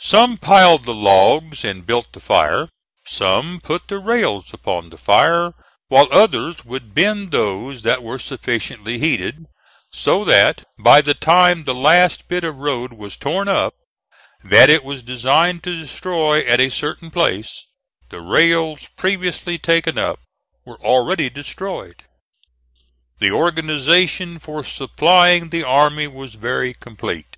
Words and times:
Some 0.00 0.38
piled 0.38 0.86
the 0.86 0.94
logs 0.94 1.62
and 1.62 1.86
built 1.86 2.14
the 2.14 2.18
fire; 2.20 2.70
some 3.04 3.60
put 3.62 3.88
the 3.88 3.98
rails 3.98 4.54
upon 4.54 4.88
the 4.88 4.96
fire; 4.96 5.52
while 5.88 6.08
others 6.10 6.64
would 6.64 6.94
bend 6.94 7.32
those 7.32 7.82
that 7.82 8.02
were 8.02 8.18
sufficiently 8.18 8.98
heated: 8.98 9.44
so 9.92 10.24
that, 10.24 10.64
by 10.78 11.02
the 11.02 11.12
time 11.12 11.64
the 11.64 11.74
last 11.74 12.28
bit 12.28 12.44
of 12.44 12.56
road 12.56 12.94
was 12.94 13.18
torn 13.18 13.46
up, 13.46 13.74
that 14.42 14.70
it 14.70 14.84
was 14.84 15.02
designed 15.02 15.62
to 15.64 15.76
destroy 15.76 16.40
at 16.46 16.62
a 16.62 16.70
certain 16.70 17.10
place, 17.10 17.66
the 18.08 18.22
rails 18.22 18.88
previously 18.96 19.58
taken 19.58 19.98
up 19.98 20.18
were 20.64 20.80
already 20.80 21.28
destroyed. 21.28 22.04
The 23.18 23.32
organization 23.32 24.38
for 24.38 24.64
supplying 24.64 25.50
the 25.50 25.62
army 25.64 26.06
was 26.06 26.36
very 26.36 26.72
complete. 26.72 27.36